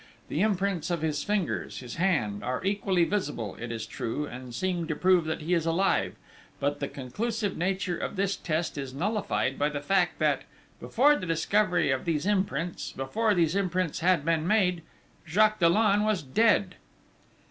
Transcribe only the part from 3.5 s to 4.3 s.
it is true,